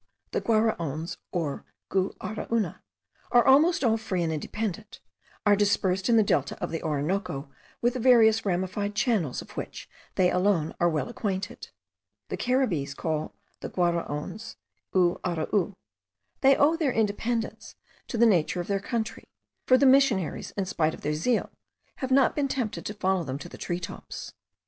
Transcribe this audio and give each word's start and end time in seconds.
The 0.31 0.41
Guaraons 0.41 1.17
or 1.31 1.63
Gu 1.89 2.15
ara 2.19 2.47
una, 2.51 2.81
almost 3.31 3.83
all 3.83 3.97
free 3.97 4.23
and 4.23 4.33
independent, 4.33 4.99
are 5.45 5.55
dispersed 5.55 6.09
in 6.09 6.17
the 6.17 6.23
Delta 6.23 6.57
of 6.59 6.71
the 6.71 6.81
Orinoco, 6.81 7.51
with 7.83 7.93
the 7.93 7.99
variously 7.99 8.49
ramified 8.49 8.95
channels 8.95 9.43
of 9.43 9.51
which 9.51 9.87
they 10.15 10.31
alone 10.31 10.73
are 10.79 10.89
well 10.89 11.07
acquainted. 11.07 11.69
The 12.29 12.37
Caribbees 12.37 12.95
call 12.95 13.35
the 13.59 13.69
Guaraons 13.69 14.55
U 14.95 15.19
ara 15.23 15.47
u. 15.53 15.75
They 16.39 16.55
owe 16.55 16.75
their 16.75 16.91
independence 16.91 17.75
to 18.07 18.17
the 18.17 18.25
nature 18.25 18.59
of 18.59 18.65
their 18.67 18.79
country; 18.79 19.25
for 19.67 19.77
the 19.77 19.85
missionaries, 19.85 20.49
in 20.57 20.65
spite 20.65 20.95
of 20.95 21.01
their 21.01 21.13
zeal, 21.13 21.51
have 21.97 22.09
not 22.09 22.35
been 22.35 22.47
tempted 22.47 22.87
to 22.87 22.95
follow 22.95 23.23
them 23.23 23.37
to 23.37 23.47
the 23.49 23.55
tree 23.59 23.79
tops. 23.79 24.33